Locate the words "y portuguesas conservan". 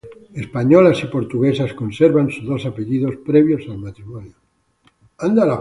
1.03-2.31